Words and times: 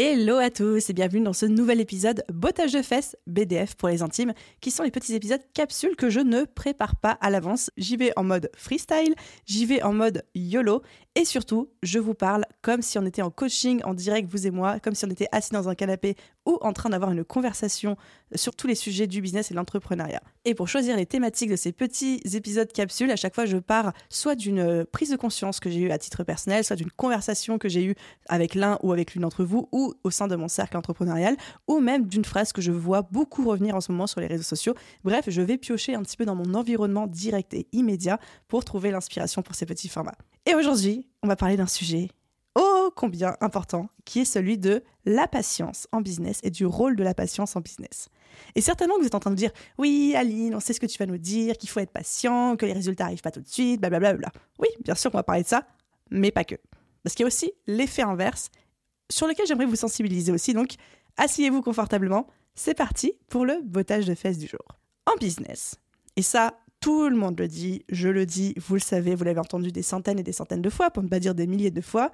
Hello 0.00 0.36
à 0.36 0.48
tous 0.48 0.90
et 0.90 0.92
bienvenue 0.92 1.24
dans 1.24 1.32
ce 1.32 1.44
nouvel 1.44 1.80
épisode 1.80 2.22
Bottage 2.32 2.70
de 2.70 2.82
fesses 2.82 3.16
BDF 3.26 3.74
pour 3.74 3.88
les 3.88 4.00
intimes, 4.00 4.32
qui 4.60 4.70
sont 4.70 4.84
les 4.84 4.92
petits 4.92 5.12
épisodes 5.12 5.40
capsules 5.54 5.96
que 5.96 6.08
je 6.08 6.20
ne 6.20 6.44
prépare 6.44 6.94
pas 6.94 7.18
à 7.20 7.30
l'avance. 7.30 7.72
J'y 7.76 7.96
vais 7.96 8.12
en 8.14 8.22
mode 8.22 8.48
freestyle, 8.56 9.16
j'y 9.44 9.66
vais 9.66 9.82
en 9.82 9.92
mode 9.92 10.22
YOLO 10.36 10.82
et 11.16 11.24
surtout, 11.24 11.72
je 11.82 11.98
vous 11.98 12.14
parle 12.14 12.44
comme 12.62 12.80
si 12.80 12.96
on 12.96 13.06
était 13.06 13.22
en 13.22 13.30
coaching 13.32 13.82
en 13.82 13.92
direct, 13.92 14.28
vous 14.30 14.46
et 14.46 14.52
moi, 14.52 14.78
comme 14.78 14.94
si 14.94 15.04
on 15.04 15.10
était 15.10 15.26
assis 15.32 15.50
dans 15.50 15.68
un 15.68 15.74
canapé 15.74 16.14
ou 16.46 16.58
en 16.60 16.72
train 16.72 16.90
d'avoir 16.90 17.10
une 17.10 17.24
conversation 17.24 17.96
sur 18.36 18.54
tous 18.54 18.68
les 18.68 18.76
sujets 18.76 19.08
du 19.08 19.20
business 19.20 19.50
et 19.50 19.54
de 19.54 19.58
l'entrepreneuriat. 19.58 20.22
Et 20.48 20.54
pour 20.54 20.66
choisir 20.66 20.96
les 20.96 21.04
thématiques 21.04 21.50
de 21.50 21.56
ces 21.56 21.72
petits 21.72 22.22
épisodes 22.32 22.72
capsules, 22.72 23.10
à 23.10 23.16
chaque 23.16 23.34
fois, 23.34 23.44
je 23.44 23.58
pars 23.58 23.92
soit 24.08 24.34
d'une 24.34 24.86
prise 24.86 25.10
de 25.10 25.16
conscience 25.16 25.60
que 25.60 25.68
j'ai 25.68 25.80
eue 25.80 25.90
à 25.90 25.98
titre 25.98 26.24
personnel, 26.24 26.64
soit 26.64 26.74
d'une 26.74 26.90
conversation 26.90 27.58
que 27.58 27.68
j'ai 27.68 27.84
eue 27.84 27.94
avec 28.30 28.54
l'un 28.54 28.78
ou 28.82 28.94
avec 28.94 29.12
l'une 29.12 29.24
d'entre 29.24 29.44
vous, 29.44 29.68
ou 29.72 29.92
au 30.04 30.10
sein 30.10 30.26
de 30.26 30.36
mon 30.36 30.48
cercle 30.48 30.78
entrepreneurial, 30.78 31.36
ou 31.66 31.80
même 31.80 32.06
d'une 32.06 32.24
phrase 32.24 32.54
que 32.54 32.62
je 32.62 32.72
vois 32.72 33.02
beaucoup 33.02 33.46
revenir 33.46 33.74
en 33.74 33.82
ce 33.82 33.92
moment 33.92 34.06
sur 34.06 34.22
les 34.22 34.26
réseaux 34.26 34.42
sociaux. 34.42 34.72
Bref, 35.04 35.26
je 35.28 35.42
vais 35.42 35.58
piocher 35.58 35.94
un 35.94 36.02
petit 36.02 36.16
peu 36.16 36.24
dans 36.24 36.34
mon 36.34 36.54
environnement 36.54 37.06
direct 37.06 37.52
et 37.52 37.66
immédiat 37.72 38.18
pour 38.46 38.64
trouver 38.64 38.90
l'inspiration 38.90 39.42
pour 39.42 39.54
ces 39.54 39.66
petits 39.66 39.88
formats. 39.90 40.16
Et 40.46 40.54
aujourd'hui, 40.54 41.06
on 41.22 41.28
va 41.28 41.36
parler 41.36 41.58
d'un 41.58 41.66
sujet 41.66 42.08
combien 42.98 43.36
important, 43.40 43.88
qui 44.04 44.20
est 44.20 44.24
celui 44.24 44.58
de 44.58 44.82
la 45.04 45.28
patience 45.28 45.86
en 45.92 46.00
business 46.00 46.40
et 46.42 46.50
du 46.50 46.66
rôle 46.66 46.96
de 46.96 47.04
la 47.04 47.14
patience 47.14 47.54
en 47.54 47.60
business. 47.60 48.08
Et 48.56 48.60
certainement 48.60 48.96
que 48.96 49.02
vous 49.02 49.06
êtes 49.06 49.14
en 49.14 49.20
train 49.20 49.30
de 49.30 49.36
dire 49.36 49.52
Oui, 49.78 50.14
Aline, 50.16 50.52
on 50.56 50.60
sait 50.60 50.72
ce 50.72 50.80
que 50.80 50.86
tu 50.86 50.98
vas 50.98 51.06
nous 51.06 51.16
dire, 51.16 51.56
qu'il 51.56 51.68
faut 51.68 51.78
être 51.78 51.92
patient, 51.92 52.56
que 52.56 52.66
les 52.66 52.72
résultats 52.72 53.04
n'arrivent 53.04 53.22
pas 53.22 53.30
tout 53.30 53.40
de 53.40 53.48
suite, 53.48 53.80
blablabla. 53.80 54.14
Bla, 54.14 54.30
bla. 54.30 54.40
Oui, 54.58 54.68
bien 54.84 54.96
sûr 54.96 55.12
qu'on 55.12 55.18
va 55.18 55.22
parler 55.22 55.44
de 55.44 55.48
ça, 55.48 55.68
mais 56.10 56.32
pas 56.32 56.42
que. 56.42 56.56
Parce 57.04 57.14
qu'il 57.14 57.22
y 57.22 57.26
a 57.26 57.28
aussi 57.28 57.52
l'effet 57.68 58.02
inverse 58.02 58.50
sur 59.08 59.28
lequel 59.28 59.46
j'aimerais 59.46 59.66
vous 59.66 59.76
sensibiliser 59.76 60.32
aussi. 60.32 60.52
Donc, 60.52 60.72
asseyez-vous 61.18 61.62
confortablement. 61.62 62.26
C'est 62.56 62.74
parti 62.74 63.12
pour 63.28 63.46
le 63.46 63.62
bottage 63.62 64.06
de 64.06 64.14
fesses 64.16 64.38
du 64.38 64.48
jour. 64.48 64.66
En 65.06 65.14
business, 65.16 65.76
et 66.16 66.22
ça, 66.22 66.58
tout 66.80 67.08
le 67.08 67.16
monde 67.16 67.38
le 67.38 67.46
dit, 67.46 67.84
je 67.88 68.08
le 68.08 68.26
dis, 68.26 68.54
vous 68.56 68.74
le 68.74 68.80
savez, 68.80 69.14
vous 69.14 69.22
l'avez 69.22 69.38
entendu 69.38 69.70
des 69.70 69.82
centaines 69.82 70.18
et 70.18 70.24
des 70.24 70.32
centaines 70.32 70.62
de 70.62 70.68
fois, 70.68 70.90
pour 70.90 71.02
ne 71.02 71.08
pas 71.08 71.20
dire 71.20 71.34
des 71.34 71.46
milliers 71.46 71.70
de 71.70 71.80
fois, 71.80 72.10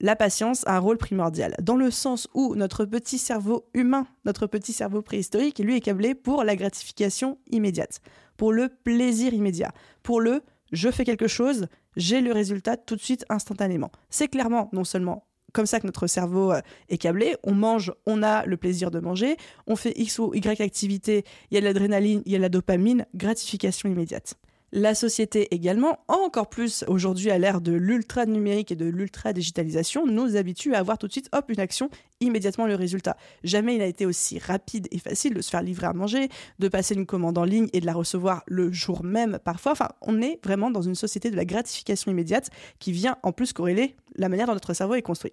la 0.00 0.16
patience 0.16 0.66
a 0.66 0.76
un 0.76 0.78
rôle 0.78 0.98
primordial, 0.98 1.54
dans 1.62 1.76
le 1.76 1.90
sens 1.90 2.28
où 2.34 2.54
notre 2.54 2.84
petit 2.84 3.18
cerveau 3.18 3.66
humain, 3.74 4.06
notre 4.24 4.46
petit 4.46 4.72
cerveau 4.72 5.02
préhistorique, 5.02 5.58
lui 5.58 5.76
est 5.76 5.80
câblé 5.80 6.14
pour 6.14 6.42
la 6.42 6.56
gratification 6.56 7.38
immédiate, 7.50 8.00
pour 8.36 8.52
le 8.52 8.68
plaisir 8.68 9.34
immédiat, 9.34 9.72
pour 10.02 10.20
le 10.20 10.42
je 10.72 10.90
fais 10.90 11.04
quelque 11.04 11.26
chose, 11.26 11.66
j'ai 11.96 12.20
le 12.20 12.32
résultat 12.32 12.76
tout 12.76 12.94
de 12.94 13.00
suite 13.00 13.24
instantanément. 13.28 13.90
C'est 14.08 14.28
clairement 14.28 14.68
non 14.72 14.84
seulement 14.84 15.26
comme 15.52 15.66
ça 15.66 15.80
que 15.80 15.86
notre 15.86 16.06
cerveau 16.06 16.52
euh, 16.52 16.60
est 16.88 16.98
câblé. 16.98 17.36
On 17.42 17.54
mange, 17.54 17.92
on 18.06 18.22
a 18.22 18.46
le 18.46 18.56
plaisir 18.56 18.92
de 18.92 19.00
manger. 19.00 19.36
On 19.66 19.74
fait 19.74 19.92
X 19.96 20.20
ou 20.20 20.32
Y 20.32 20.60
activité, 20.60 21.24
il 21.50 21.54
y 21.54 21.58
a 21.58 21.60
de 21.60 21.66
l'adrénaline, 21.66 22.22
il 22.24 22.32
y 22.32 22.34
a 22.36 22.38
de 22.38 22.42
la 22.42 22.48
dopamine, 22.48 23.06
gratification 23.14 23.88
immédiate. 23.88 24.34
La 24.72 24.94
société 24.94 25.52
également, 25.52 25.98
encore 26.06 26.48
plus 26.48 26.84
aujourd'hui 26.86 27.32
à 27.32 27.38
l'ère 27.38 27.60
de 27.60 27.72
l'ultra 27.72 28.24
numérique 28.24 28.70
et 28.70 28.76
de 28.76 28.84
l'ultra 28.86 29.32
digitalisation, 29.32 30.06
nous 30.06 30.36
habitue 30.36 30.74
à 30.74 30.78
avoir 30.78 30.96
tout 30.96 31.08
de 31.08 31.12
suite, 31.12 31.28
hop, 31.32 31.46
une 31.48 31.58
action, 31.58 31.90
immédiatement 32.20 32.66
le 32.68 32.76
résultat. 32.76 33.16
Jamais 33.42 33.74
il 33.74 33.82
a 33.82 33.86
été 33.86 34.06
aussi 34.06 34.38
rapide 34.38 34.86
et 34.92 35.00
facile 35.00 35.34
de 35.34 35.40
se 35.40 35.50
faire 35.50 35.62
livrer 35.62 35.88
à 35.88 35.92
manger, 35.92 36.28
de 36.60 36.68
passer 36.68 36.94
une 36.94 37.04
commande 37.04 37.36
en 37.36 37.42
ligne 37.42 37.66
et 37.72 37.80
de 37.80 37.86
la 37.86 37.92
recevoir 37.92 38.44
le 38.46 38.70
jour 38.70 39.02
même 39.02 39.40
parfois. 39.42 39.72
Enfin, 39.72 39.88
on 40.02 40.22
est 40.22 40.38
vraiment 40.44 40.70
dans 40.70 40.82
une 40.82 40.94
société 40.94 41.32
de 41.32 41.36
la 41.36 41.44
gratification 41.44 42.12
immédiate 42.12 42.48
qui 42.78 42.92
vient 42.92 43.16
en 43.24 43.32
plus 43.32 43.52
corréler 43.52 43.96
la 44.14 44.28
manière 44.28 44.46
dont 44.46 44.54
notre 44.54 44.72
cerveau 44.72 44.94
est 44.94 45.02
construit. 45.02 45.32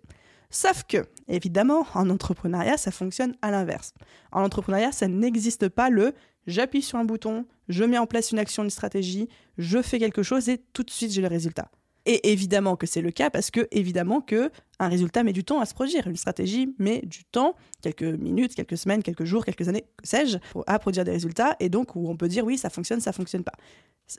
Sauf 0.50 0.84
que, 0.84 1.06
évidemment, 1.28 1.86
en 1.94 2.10
entrepreneuriat, 2.10 2.78
ça 2.78 2.92
fonctionne 2.92 3.36
à 3.42 3.52
l'inverse. 3.52 3.94
En 4.32 4.44
entrepreneuriat, 4.44 4.92
ça 4.92 5.08
n'existe 5.08 5.68
pas 5.68 5.90
le 5.90 6.14
j'appuie 6.48 6.82
sur 6.82 6.98
un 6.98 7.06
bouton, 7.06 7.46
je 7.68 7.84
mets 7.84 7.98
en 7.98 8.08
place 8.08 8.32
une 8.32 8.40
action, 8.40 8.64
une 8.64 8.70
stratégie, 8.70 9.28
je 9.58 9.82
fais 9.82 10.00
quelque 10.00 10.24
chose 10.24 10.50
et 10.50 10.60
tout 10.74 10.84
de 10.84 10.90
suite 10.90 11.12
j'ai 11.12 11.22
le 11.22 11.28
résultat. 11.28 11.70
Et 12.06 12.32
évidemment 12.32 12.78
que 12.78 12.88
c'est 12.88 13.02
le 13.02 13.12
cas 13.12 13.30
parce 13.30 13.52
que 13.52 13.68
évidemment 13.72 14.22
que 14.22 14.50
un 14.80 14.88
résultat 14.88 15.24
met 15.24 15.34
du 15.34 15.44
temps 15.44 15.60
à 15.60 15.66
se 15.66 15.74
produire, 15.74 16.08
une 16.08 16.16
stratégie 16.16 16.74
met 16.80 17.02
du 17.02 17.26
temps, 17.26 17.56
quelques 17.82 18.04
minutes, 18.04 18.56
quelques 18.56 18.78
semaines, 18.78 19.04
quelques 19.04 19.26
jours, 19.26 19.44
quelques 19.44 19.68
années, 19.68 19.84
que 19.98 20.08
sais-je, 20.08 20.38
à 20.68 20.80
produire 20.80 21.04
des 21.04 21.12
résultats 21.12 21.58
et 21.60 21.68
donc 21.68 21.98
où 21.98 22.10
on 22.10 22.16
peut 22.16 22.30
dire 22.30 22.46
oui 22.46 22.58
ça 22.58 22.70
fonctionne, 22.70 23.02
ça 23.02 23.12
fonctionne 23.12 23.44
pas. 23.44 23.56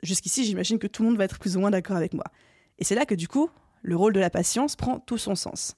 Jusqu'ici 0.03 0.45
j'imagine 0.45 0.77
que 0.77 0.85
tout 0.85 1.01
le 1.01 1.09
monde 1.09 1.17
va 1.17 1.23
être 1.23 1.39
plus 1.39 1.57
ou 1.57 1.61
moins 1.61 1.71
d'accord 1.71 1.97
avec 1.97 2.13
moi. 2.13 2.25
Et 2.77 2.83
c'est 2.83 2.95
là 2.95 3.07
que 3.07 3.15
du 3.15 3.27
coup 3.27 3.49
le 3.81 3.95
rôle 3.95 4.13
de 4.13 4.19
la 4.19 4.29
patience 4.29 4.75
prend 4.75 4.99
tout 4.99 5.17
son 5.17 5.33
sens. 5.33 5.75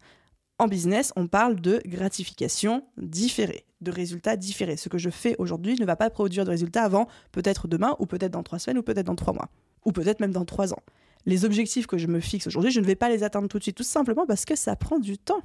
En 0.61 0.67
business, 0.67 1.11
on 1.16 1.25
parle 1.25 1.59
de 1.59 1.81
gratification 1.88 2.85
différée, 2.97 3.66
de 3.81 3.89
résultats 3.89 4.35
différés. 4.35 4.77
Ce 4.77 4.89
que 4.89 4.99
je 4.99 5.09
fais 5.09 5.35
aujourd'hui 5.39 5.75
ne 5.79 5.85
va 5.88 5.95
pas 5.95 6.11
produire 6.11 6.45
de 6.45 6.51
résultats 6.51 6.83
avant 6.83 7.07
peut-être 7.31 7.67
demain, 7.67 7.95
ou 7.97 8.05
peut-être 8.05 8.33
dans 8.33 8.44
trois 8.44 8.59
semaines, 8.59 8.77
ou 8.77 8.83
peut-être 8.83 9.07
dans 9.07 9.16
trois 9.16 9.33
mois, 9.33 9.49
ou 9.85 9.91
peut-être 9.91 10.19
même 10.19 10.29
dans 10.31 10.45
trois 10.45 10.72
ans. 10.72 10.83
Les 11.25 11.45
objectifs 11.45 11.88
que 11.88 11.97
je 11.97 12.05
me 12.05 12.19
fixe 12.19 12.45
aujourd'hui, 12.45 12.69
je 12.69 12.79
ne 12.79 12.85
vais 12.85 12.94
pas 12.94 13.09
les 13.09 13.23
atteindre 13.23 13.47
tout 13.47 13.57
de 13.57 13.63
suite, 13.63 13.75
tout 13.75 13.81
simplement 13.81 14.27
parce 14.27 14.45
que 14.45 14.55
ça 14.55 14.75
prend 14.75 14.99
du 14.99 15.17
temps. 15.17 15.41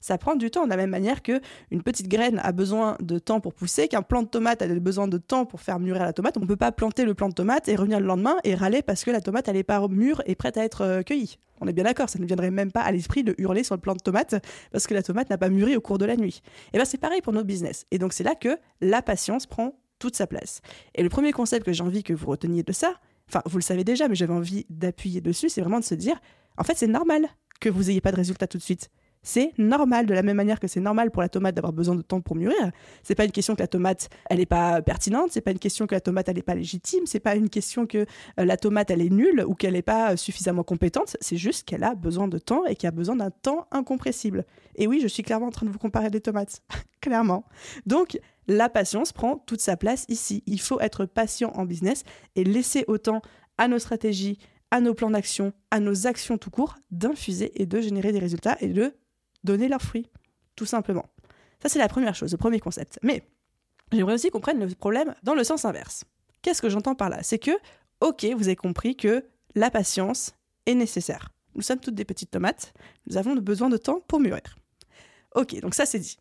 Ça 0.00 0.18
prend 0.18 0.36
du 0.36 0.50
temps 0.50 0.64
de 0.64 0.70
la 0.70 0.76
même 0.76 0.90
manière 0.90 1.22
que 1.22 1.40
une 1.70 1.82
petite 1.82 2.08
graine 2.08 2.40
a 2.42 2.52
besoin 2.52 2.96
de 3.00 3.18
temps 3.18 3.40
pour 3.40 3.54
pousser, 3.54 3.88
qu'un 3.88 4.02
plant 4.02 4.22
de 4.22 4.28
tomate 4.28 4.62
a 4.62 4.66
besoin 4.66 5.08
de 5.08 5.18
temps 5.18 5.44
pour 5.44 5.60
faire 5.60 5.78
mûrir 5.78 6.02
la 6.02 6.12
tomate. 6.12 6.36
On 6.36 6.40
ne 6.40 6.46
peut 6.46 6.56
pas 6.56 6.72
planter 6.72 7.04
le 7.04 7.14
plant 7.14 7.28
de 7.28 7.34
tomate 7.34 7.68
et 7.68 7.76
revenir 7.76 8.00
le 8.00 8.06
lendemain 8.06 8.36
et 8.44 8.54
râler 8.54 8.82
parce 8.82 9.04
que 9.04 9.10
la 9.10 9.20
tomate 9.20 9.48
elle 9.48 9.56
est 9.56 9.62
pas 9.62 9.86
mûre 9.88 10.22
et 10.26 10.34
prête 10.34 10.56
à 10.56 10.64
être 10.64 10.82
euh, 10.82 11.02
cueillie. 11.02 11.38
On 11.60 11.66
est 11.66 11.72
bien 11.72 11.84
d'accord, 11.84 12.08
ça 12.08 12.18
ne 12.18 12.26
viendrait 12.26 12.50
même 12.50 12.70
pas 12.70 12.82
à 12.82 12.92
l'esprit 12.92 13.24
de 13.24 13.34
hurler 13.38 13.64
sur 13.64 13.74
le 13.74 13.80
plant 13.80 13.94
de 13.94 14.00
tomate 14.00 14.36
parce 14.70 14.86
que 14.86 14.94
la 14.94 15.02
tomate 15.02 15.30
n'a 15.30 15.38
pas 15.38 15.48
mûri 15.48 15.76
au 15.76 15.80
cours 15.80 15.98
de 15.98 16.04
la 16.04 16.16
nuit. 16.16 16.42
Et 16.72 16.78
bien 16.78 16.84
c'est 16.84 16.98
pareil 16.98 17.20
pour 17.20 17.32
nos 17.32 17.44
business. 17.44 17.86
Et 17.90 17.98
donc 17.98 18.12
c'est 18.12 18.24
là 18.24 18.34
que 18.34 18.58
la 18.80 19.02
patience 19.02 19.46
prend 19.46 19.74
toute 19.98 20.14
sa 20.14 20.26
place. 20.26 20.60
Et 20.94 21.02
le 21.02 21.08
premier 21.08 21.32
concept 21.32 21.66
que 21.66 21.72
j'ai 21.72 21.82
envie 21.82 22.02
que 22.02 22.12
vous 22.12 22.28
reteniez 22.28 22.62
de 22.62 22.72
ça, 22.72 22.94
enfin 23.28 23.42
vous 23.46 23.58
le 23.58 23.62
savez 23.62 23.84
déjà, 23.84 24.08
mais 24.08 24.14
j'avais 24.14 24.32
envie 24.32 24.66
d'appuyer 24.70 25.20
dessus, 25.20 25.48
c'est 25.48 25.60
vraiment 25.60 25.80
de 25.80 25.84
se 25.84 25.94
dire, 25.94 26.20
en 26.56 26.64
fait 26.64 26.76
c'est 26.76 26.86
normal 26.86 27.26
que 27.60 27.68
vous 27.68 27.84
n'ayez 27.84 28.00
pas 28.00 28.12
de 28.12 28.16
résultat 28.16 28.46
tout 28.46 28.58
de 28.58 28.62
suite. 28.62 28.90
C'est 29.22 29.52
normal, 29.58 30.06
de 30.06 30.14
la 30.14 30.22
même 30.22 30.36
manière 30.36 30.60
que 30.60 30.68
c'est 30.68 30.80
normal 30.80 31.10
pour 31.10 31.22
la 31.22 31.28
tomate 31.28 31.54
d'avoir 31.54 31.72
besoin 31.72 31.94
de 31.94 32.02
temps 32.02 32.20
pour 32.20 32.36
mûrir. 32.36 32.70
C'est 33.02 33.14
pas 33.14 33.24
une 33.24 33.32
question 33.32 33.54
que 33.54 33.60
la 33.60 33.66
tomate, 33.66 34.08
elle 34.30 34.40
est 34.40 34.46
pas 34.46 34.80
pertinente, 34.82 35.30
c'est 35.30 35.40
pas 35.40 35.50
une 35.50 35.58
question 35.58 35.86
que 35.86 35.94
la 35.94 36.00
tomate, 36.00 36.28
elle 36.28 36.38
est 36.38 36.42
pas 36.42 36.54
légitime, 36.54 37.06
c'est 37.06 37.20
pas 37.20 37.34
une 37.34 37.50
question 37.50 37.86
que 37.86 37.98
euh, 37.98 38.44
la 38.44 38.56
tomate, 38.56 38.90
elle 38.90 39.02
est 39.02 39.10
nulle 39.10 39.44
ou 39.46 39.54
qu'elle 39.54 39.76
est 39.76 39.82
pas 39.82 40.12
euh, 40.12 40.16
suffisamment 40.16 40.62
compétente, 40.62 41.16
c'est 41.20 41.36
juste 41.36 41.66
qu'elle 41.66 41.84
a 41.84 41.94
besoin 41.94 42.28
de 42.28 42.38
temps 42.38 42.64
et 42.66 42.76
qu'elle 42.76 42.88
a 42.88 42.92
besoin 42.92 43.16
d'un 43.16 43.30
temps 43.30 43.66
incompressible. 43.70 44.44
Et 44.76 44.86
oui, 44.86 45.00
je 45.02 45.08
suis 45.08 45.22
clairement 45.22 45.46
en 45.46 45.50
train 45.50 45.66
de 45.66 45.70
vous 45.70 45.78
comparer 45.78 46.10
des 46.10 46.20
tomates. 46.20 46.62
clairement. 47.00 47.44
Donc, 47.86 48.18
la 48.46 48.68
patience 48.68 49.12
prend 49.12 49.36
toute 49.36 49.60
sa 49.60 49.76
place 49.76 50.06
ici. 50.08 50.42
Il 50.46 50.60
faut 50.60 50.80
être 50.80 51.04
patient 51.04 51.52
en 51.54 51.64
business 51.64 52.04
et 52.34 52.44
laisser 52.44 52.84
autant 52.88 53.20
à 53.58 53.68
nos 53.68 53.78
stratégies, 53.78 54.38
à 54.70 54.80
nos 54.80 54.94
plans 54.94 55.10
d'action, 55.10 55.52
à 55.70 55.80
nos 55.80 56.06
actions 56.06 56.38
tout 56.38 56.50
court, 56.50 56.76
d'infuser 56.90 57.60
et 57.60 57.66
de 57.66 57.80
générer 57.80 58.12
des 58.12 58.18
résultats 58.18 58.56
et 58.60 58.68
de 58.68 58.94
donner 59.44 59.68
leurs 59.68 59.82
fruits, 59.82 60.08
tout 60.56 60.66
simplement. 60.66 61.06
Ça, 61.62 61.68
c'est 61.68 61.78
la 61.78 61.88
première 61.88 62.14
chose, 62.14 62.32
le 62.32 62.38
premier 62.38 62.60
concept. 62.60 62.98
Mais 63.02 63.22
j'aimerais 63.92 64.14
aussi 64.14 64.30
qu'on 64.30 64.40
prenne 64.40 64.60
le 64.60 64.74
problème 64.74 65.14
dans 65.22 65.34
le 65.34 65.44
sens 65.44 65.64
inverse. 65.64 66.04
Qu'est-ce 66.42 66.62
que 66.62 66.68
j'entends 66.68 66.94
par 66.94 67.08
là? 67.08 67.22
C'est 67.22 67.38
que, 67.38 67.52
ok, 68.00 68.26
vous 68.36 68.48
avez 68.48 68.56
compris 68.56 68.96
que 68.96 69.24
la 69.54 69.70
patience 69.70 70.34
est 70.66 70.74
nécessaire. 70.74 71.30
Nous 71.54 71.62
sommes 71.62 71.80
toutes 71.80 71.94
des 71.94 72.04
petites 72.04 72.30
tomates, 72.30 72.72
nous 73.06 73.16
avons 73.16 73.34
besoin 73.34 73.68
de 73.68 73.76
temps 73.76 74.00
pour 74.06 74.20
mûrir. 74.20 74.56
Ok, 75.34 75.58
donc 75.60 75.74
ça 75.74 75.86
c'est 75.86 75.98
dit. 75.98 76.18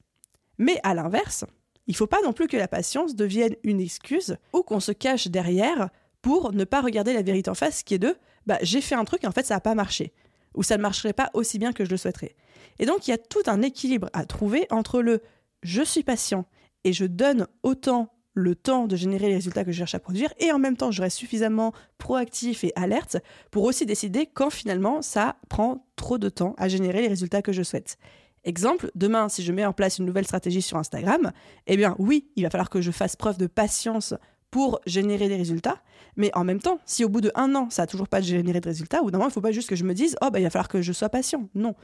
Mais 0.58 0.80
à 0.84 0.94
l'inverse, 0.94 1.46
il 1.86 1.92
ne 1.92 1.96
faut 1.96 2.08
pas 2.08 2.22
non 2.24 2.34
plus 2.34 2.48
que 2.48 2.58
la 2.58 2.68
patience 2.68 3.16
devienne 3.16 3.56
une 3.64 3.80
excuse 3.80 4.38
ou 4.54 4.64
qu'on 4.64 4.80
se 4.80 4.92
cache 4.92 5.28
derrière 5.28 5.90
pour 6.22 6.52
ne 6.52 6.64
pas 6.64 6.82
regarder 6.82 7.14
la 7.14 7.22
vérité 7.22 7.50
en 7.50 7.56
face, 7.56 7.84
qui 7.84 7.94
est 7.94 8.00
de 8.00 8.18
bah, 8.48 8.58
j'ai 8.62 8.82
fait 8.82 8.96
un 8.96 9.06
truc 9.06 9.24
et 9.24 9.28
en 9.28 9.32
fait 9.32 9.46
ça 9.46 9.56
n'a 9.56 9.62
pas 9.62 9.76
marché, 9.76 10.14
ou 10.58 10.64
ça 10.64 10.76
ne 10.76 10.82
marcherait 10.82 11.14
pas 11.14 11.30
aussi 11.34 11.60
bien 11.60 11.72
que 11.72 11.86
je 11.86 11.90
le 11.90 11.98
souhaiterais. 11.98 12.36
Et 12.80 12.86
donc 12.86 13.08
il 13.08 13.12
y 13.12 13.14
a 13.14 13.18
tout 13.18 13.44
un 13.46 13.62
équilibre 13.62 14.10
à 14.12 14.26
trouver 14.26 14.68
entre 14.70 15.02
le 15.02 15.22
je 15.64 15.82
suis 15.82 16.04
patient 16.04 16.46
et 16.84 16.94
je 16.94 17.06
donne 17.06 17.48
autant 17.64 18.14
le 18.34 18.54
temps 18.54 18.86
de 18.86 18.96
générer 18.96 19.30
les 19.30 19.36
résultats 19.36 19.64
que 19.64 19.72
je 19.72 19.78
cherche 19.78 19.96
à 19.96 20.00
produire 20.00 20.32
et 20.40 20.52
en 20.52 20.60
même 20.60 20.78
temps 20.78 20.92
je 20.92 21.02
reste 21.02 21.18
suffisamment 21.18 21.74
proactif 21.98 22.64
et 22.64 22.72
alerte 22.76 23.18
pour 23.50 23.64
aussi 23.64 23.86
décider 23.86 24.28
quand 24.28 24.52
finalement 24.52 25.02
ça 25.02 25.38
prend 25.50 25.88
trop 25.96 26.18
de 26.18 26.30
temps 26.30 26.54
à 26.58 26.68
générer 26.68 27.02
les 27.02 27.08
résultats 27.08 27.42
que 27.42 27.52
je 27.52 27.64
souhaite. 27.64 27.98
Exemple, 28.44 28.92
demain, 28.96 29.28
si 29.28 29.44
je 29.44 29.52
mets 29.52 29.66
en 29.66 29.74
place 29.74 29.98
une 29.98 30.06
nouvelle 30.06 30.26
stratégie 30.26 30.62
sur 30.62 30.78
Instagram, 30.78 31.32
eh 31.66 31.76
bien 31.76 31.96
oui, 32.00 32.30
il 32.36 32.44
va 32.44 32.50
falloir 32.50 32.70
que 32.70 32.80
je 32.82 32.92
fasse 32.92 33.16
preuve 33.16 33.38
de 33.38 33.48
patience 33.48 34.14
pour 34.52 34.80
générer 34.86 35.28
des 35.28 35.36
résultats. 35.36 35.82
Mais 36.18 36.32
en 36.36 36.44
même 36.44 36.60
temps, 36.60 36.80
si 36.86 37.06
au 37.06 37.10
bout 37.10 37.22
de 37.22 37.32
un 37.36 37.56
an, 37.56 37.70
ça 37.70 37.84
n'a 37.84 37.88
toujours 37.88 38.10
pas 38.10 38.22
généré 38.22 38.60
de 38.60 38.68
résultats, 38.68 39.04
ou 39.04 39.12
d'un 39.12 39.20
moment, 39.20 39.28
il 39.28 39.32
ne 39.32 39.34
faut 39.34 39.42
pas 39.42 39.52
juste 39.52 39.70
que 39.70 39.76
je 39.76 39.84
me 39.84 39.94
dise, 39.94 40.18
oh, 40.22 40.30
bah, 40.32 40.40
il 40.40 40.44
va 40.44 40.50
falloir 40.50 40.68
que 40.68 40.82
je 40.82 40.92
sois 40.92 41.10
patient. 41.10 41.48
Non. 41.56 41.76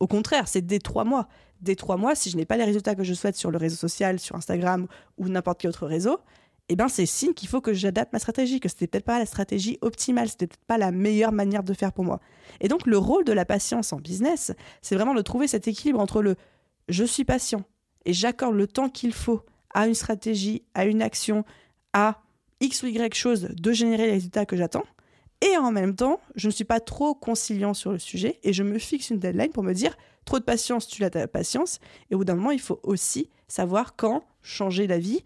Au 0.00 0.06
contraire, 0.06 0.48
c'est 0.48 0.60
dès 0.60 0.80
trois 0.80 1.04
mois. 1.04 1.28
Dès 1.60 1.76
trois 1.76 1.96
mois, 1.96 2.14
si 2.14 2.28
je 2.28 2.36
n'ai 2.36 2.44
pas 2.44 2.56
les 2.56 2.64
résultats 2.64 2.94
que 2.94 3.04
je 3.04 3.14
souhaite 3.14 3.36
sur 3.36 3.50
le 3.50 3.56
réseau 3.56 3.76
social, 3.76 4.18
sur 4.18 4.36
Instagram 4.36 4.86
ou 5.16 5.28
n'importe 5.28 5.60
quel 5.60 5.70
autre 5.70 5.86
réseau, 5.86 6.18
eh 6.68 6.76
ben 6.76 6.88
c'est 6.88 7.06
signe 7.06 7.32
qu'il 7.32 7.48
faut 7.48 7.60
que 7.60 7.72
j'adapte 7.72 8.12
ma 8.12 8.18
stratégie, 8.18 8.60
que 8.60 8.68
c'était 8.68 8.88
peut-être 8.88 9.04
pas 9.04 9.18
la 9.18 9.26
stratégie 9.26 9.78
optimale, 9.80 10.28
c'était 10.28 10.48
peut-être 10.48 10.64
pas 10.66 10.78
la 10.78 10.90
meilleure 10.90 11.32
manière 11.32 11.62
de 11.62 11.72
faire 11.72 11.92
pour 11.92 12.04
moi. 12.04 12.20
Et 12.60 12.68
donc 12.68 12.86
le 12.86 12.98
rôle 12.98 13.24
de 13.24 13.32
la 13.32 13.44
patience 13.44 13.92
en 13.92 13.98
business, 13.98 14.52
c'est 14.82 14.96
vraiment 14.96 15.14
de 15.14 15.22
trouver 15.22 15.46
cet 15.46 15.68
équilibre 15.68 16.00
entre 16.00 16.22
le 16.22 16.34
je 16.88 17.04
suis 17.04 17.24
patient 17.24 17.64
et 18.04 18.12
j'accorde 18.12 18.54
le 18.54 18.66
temps 18.66 18.88
qu'il 18.88 19.12
faut 19.12 19.42
à 19.74 19.86
une 19.86 19.94
stratégie, 19.94 20.62
à 20.74 20.84
une 20.86 21.02
action, 21.02 21.44
à 21.92 22.20
X 22.60 22.82
ou 22.82 22.86
Y 22.86 23.14
chose 23.14 23.48
de 23.50 23.72
générer 23.72 24.06
les 24.06 24.12
résultats 24.12 24.46
que 24.46 24.56
j'attends. 24.56 24.84
Et 25.42 25.56
en 25.58 25.70
même 25.70 25.94
temps, 25.94 26.20
je 26.34 26.46
ne 26.48 26.52
suis 26.52 26.64
pas 26.64 26.80
trop 26.80 27.14
conciliant 27.14 27.74
sur 27.74 27.92
le 27.92 27.98
sujet 27.98 28.38
et 28.42 28.52
je 28.52 28.62
me 28.62 28.78
fixe 28.78 29.10
une 29.10 29.18
deadline 29.18 29.50
pour 29.50 29.62
me 29.62 29.74
dire 29.74 29.96
trop 30.24 30.38
de 30.38 30.44
patience, 30.44 30.88
tu 30.88 31.04
as 31.04 31.10
ta 31.10 31.28
patience. 31.28 31.78
Et 32.10 32.14
au 32.14 32.18
bout 32.18 32.24
d'un 32.24 32.34
moment, 32.34 32.50
il 32.50 32.60
faut 32.60 32.80
aussi 32.82 33.28
savoir 33.48 33.96
quand 33.96 34.24
changer 34.42 34.86
d'avis, 34.86 35.22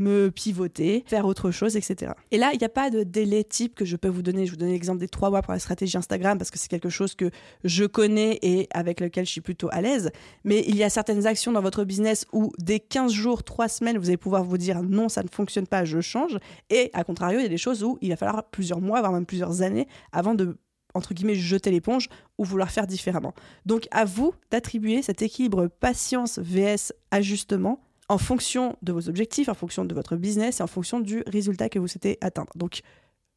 me 0.00 0.30
pivoter, 0.30 1.04
faire 1.06 1.26
autre 1.26 1.50
chose, 1.50 1.76
etc. 1.76 2.12
Et 2.30 2.38
là, 2.38 2.50
il 2.52 2.58
n'y 2.58 2.64
a 2.64 2.70
pas 2.70 2.90
de 2.90 3.02
délai 3.02 3.44
type 3.44 3.74
que 3.74 3.84
je 3.84 3.96
peux 3.96 4.08
vous 4.08 4.22
donner. 4.22 4.46
Je 4.46 4.52
vous 4.52 4.56
donne 4.56 4.70
l'exemple 4.70 4.98
des 4.98 5.08
trois 5.08 5.30
mois 5.30 5.42
pour 5.42 5.52
la 5.52 5.58
stratégie 5.58 5.96
Instagram 5.96 6.38
parce 6.38 6.50
que 6.50 6.58
c'est 6.58 6.68
quelque 6.68 6.90
chose 6.90 7.14
que 7.14 7.30
je 7.64 7.84
connais 7.84 8.38
et 8.42 8.68
avec 8.72 9.00
lequel 9.00 9.26
je 9.26 9.30
suis 9.30 9.40
plutôt 9.40 9.68
à 9.72 9.80
l'aise. 9.80 10.10
Mais 10.44 10.64
il 10.66 10.76
y 10.76 10.84
a 10.84 10.90
certaines 10.90 11.26
actions 11.26 11.52
dans 11.52 11.62
votre 11.62 11.84
business 11.84 12.26
où 12.32 12.52
dès 12.58 12.80
15 12.80 13.12
jours, 13.12 13.42
3 13.42 13.68
semaines, 13.68 13.98
vous 13.98 14.08
allez 14.08 14.16
pouvoir 14.16 14.44
vous 14.44 14.58
dire 14.58 14.82
non, 14.82 15.08
ça 15.08 15.22
ne 15.22 15.28
fonctionne 15.28 15.66
pas, 15.66 15.84
je 15.84 16.00
change. 16.00 16.38
Et 16.70 16.90
à 16.92 17.04
contrario, 17.04 17.38
il 17.38 17.42
y 17.42 17.46
a 17.46 17.50
des 17.50 17.58
choses 17.58 17.82
où 17.82 17.98
il 18.00 18.10
va 18.10 18.16
falloir 18.16 18.44
plusieurs 18.44 18.80
mois, 18.80 19.00
voire 19.00 19.12
même 19.12 19.26
plusieurs 19.26 19.62
années 19.62 19.86
avant 20.12 20.34
de 20.34 20.56
entre 20.96 21.14
guillemets 21.14 21.34
jeter 21.34 21.70
l'éponge 21.70 22.08
ou 22.38 22.44
vouloir 22.44 22.70
faire 22.70 22.86
différemment. 22.86 23.34
Donc 23.66 23.86
à 23.90 24.04
vous 24.04 24.32
d'attribuer 24.50 25.02
cet 25.02 25.22
équilibre 25.22 25.68
patience 25.68 26.38
vs 26.38 26.92
ajustement 27.10 27.85
en 28.08 28.18
fonction 28.18 28.76
de 28.82 28.92
vos 28.92 29.08
objectifs, 29.08 29.48
en 29.48 29.54
fonction 29.54 29.84
de 29.84 29.94
votre 29.94 30.16
business 30.16 30.60
et 30.60 30.62
en 30.62 30.66
fonction 30.66 31.00
du 31.00 31.22
résultat 31.26 31.68
que 31.68 31.78
vous 31.78 31.88
souhaitez 31.88 32.18
atteindre. 32.20 32.52
Donc, 32.54 32.82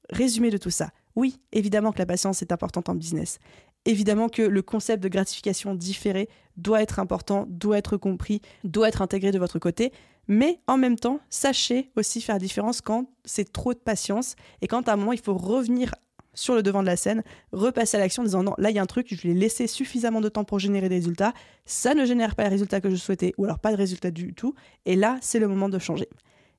résumé 0.09 0.49
de 0.49 0.57
tout 0.57 0.69
ça. 0.69 0.91
Oui, 1.15 1.39
évidemment 1.51 1.91
que 1.91 1.99
la 1.99 2.05
patience 2.05 2.41
est 2.41 2.51
importante 2.51 2.89
en 2.89 2.95
business. 2.95 3.39
Évidemment 3.85 4.29
que 4.29 4.41
le 4.41 4.61
concept 4.61 5.01
de 5.01 5.09
gratification 5.09 5.73
différée 5.73 6.29
doit 6.57 6.81
être 6.81 6.99
important, 6.99 7.45
doit 7.49 7.77
être 7.77 7.97
compris, 7.97 8.41
doit 8.63 8.89
être 8.89 9.01
intégré 9.01 9.31
de 9.31 9.39
votre 9.39 9.59
côté. 9.59 9.91
Mais 10.27 10.59
en 10.67 10.77
même 10.77 10.97
temps, 10.97 11.19
sachez 11.29 11.91
aussi 11.95 12.21
faire 12.21 12.37
différence 12.37 12.81
quand 12.81 13.09
c'est 13.25 13.51
trop 13.51 13.73
de 13.73 13.79
patience 13.79 14.35
et 14.61 14.67
quand 14.67 14.87
à 14.87 14.93
un 14.93 14.95
moment 14.95 15.13
il 15.13 15.19
faut 15.19 15.35
revenir 15.35 15.95
sur 16.39 16.55
le 16.55 16.63
devant 16.63 16.81
de 16.81 16.87
la 16.87 16.95
scène, 16.95 17.23
repasser 17.51 17.97
à 17.97 17.99
l'action 17.99 18.23
en 18.23 18.25
disant 18.25 18.43
non, 18.43 18.53
là 18.57 18.69
il 18.69 18.75
y 18.75 18.79
a 18.79 18.81
un 18.81 18.87
truc, 18.87 19.07
je 19.09 19.21
lui 19.21 19.31
ai 19.31 19.33
laissé 19.33 19.67
suffisamment 19.67 20.21
de 20.21 20.29
temps 20.29 20.43
pour 20.43 20.59
générer 20.59 20.89
des 20.89 20.95
résultats, 20.95 21.33
ça 21.65 21.93
ne 21.93 22.05
génère 22.05 22.35
pas 22.35 22.43
les 22.43 22.49
résultats 22.49 22.81
que 22.81 22.89
je 22.89 22.95
souhaitais, 22.95 23.33
ou 23.37 23.45
alors 23.45 23.59
pas 23.59 23.71
de 23.71 23.77
résultats 23.77 24.11
du 24.11 24.33
tout, 24.33 24.55
et 24.85 24.95
là 24.95 25.17
c'est 25.21 25.39
le 25.39 25.47
moment 25.47 25.69
de 25.69 25.79
changer. 25.79 26.07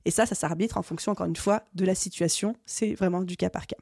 Et 0.05 0.11
ça, 0.11 0.27
ça 0.27 0.35
s'arbitre 0.35 0.79
en 0.79 0.83
fonction, 0.83 1.13
encore 1.13 1.27
une 1.27 1.37
fois, 1.37 1.65
de 1.75 1.85
la 1.85 1.95
situation, 1.95 2.57
c'est 2.65 2.95
vraiment 2.95 3.23
du 3.23 3.37
cas 3.37 3.51
par 3.51 3.67
cas. 3.67 3.77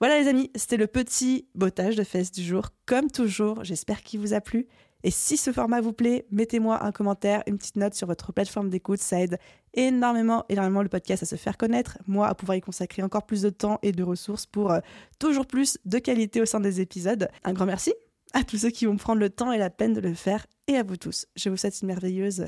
Voilà 0.00 0.20
les 0.20 0.28
amis, 0.28 0.50
c'était 0.54 0.76
le 0.76 0.86
petit 0.86 1.48
bottage 1.54 1.96
de 1.96 2.04
fesses 2.04 2.30
du 2.30 2.42
jour. 2.42 2.68
Comme 2.86 3.10
toujours, 3.10 3.64
j'espère 3.64 4.02
qu'il 4.02 4.20
vous 4.20 4.32
a 4.32 4.40
plu. 4.40 4.68
Et 5.04 5.10
si 5.10 5.36
ce 5.36 5.52
format 5.52 5.80
vous 5.80 5.92
plaît, 5.92 6.26
mettez-moi 6.30 6.84
un 6.84 6.90
commentaire, 6.90 7.42
une 7.46 7.56
petite 7.56 7.76
note 7.76 7.94
sur 7.94 8.06
votre 8.06 8.32
plateforme 8.32 8.68
d'écoute. 8.68 9.00
Ça 9.00 9.20
aide 9.20 9.38
énormément, 9.74 10.44
énormément 10.48 10.82
le 10.82 10.88
podcast 10.88 11.22
à 11.22 11.26
se 11.26 11.36
faire 11.36 11.56
connaître, 11.56 11.98
moi 12.06 12.26
à 12.26 12.34
pouvoir 12.34 12.56
y 12.56 12.60
consacrer 12.60 13.02
encore 13.02 13.24
plus 13.24 13.42
de 13.42 13.50
temps 13.50 13.78
et 13.82 13.92
de 13.92 14.02
ressources 14.02 14.46
pour 14.46 14.72
euh, 14.72 14.80
toujours 15.18 15.46
plus 15.46 15.78
de 15.84 15.98
qualité 15.98 16.40
au 16.40 16.46
sein 16.46 16.60
des 16.60 16.80
épisodes. 16.80 17.28
Un 17.44 17.52
grand 17.52 17.66
merci 17.66 17.94
à 18.34 18.42
tous 18.44 18.58
ceux 18.58 18.70
qui 18.70 18.86
vont 18.86 18.96
prendre 18.96 19.20
le 19.20 19.30
temps 19.30 19.52
et 19.52 19.58
la 19.58 19.70
peine 19.70 19.94
de 19.94 20.00
le 20.00 20.14
faire 20.14 20.46
et 20.66 20.76
à 20.76 20.82
vous 20.82 20.96
tous. 20.96 21.26
Je 21.36 21.48
vous 21.48 21.56
souhaite 21.56 21.80
une 21.80 21.88
merveilleuse 21.88 22.46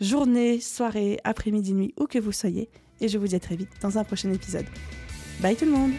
journée, 0.00 0.60
soirée, 0.60 1.20
après-midi, 1.24 1.74
nuit, 1.74 1.94
où 1.98 2.06
que 2.06 2.18
vous 2.18 2.32
soyez. 2.32 2.70
Et 3.00 3.08
je 3.08 3.18
vous 3.18 3.28
dis 3.28 3.36
à 3.36 3.40
très 3.40 3.56
vite 3.56 3.70
dans 3.82 3.98
un 3.98 4.04
prochain 4.04 4.32
épisode. 4.32 4.66
Bye 5.40 5.56
tout 5.56 5.66
le 5.66 5.72
monde 5.72 5.92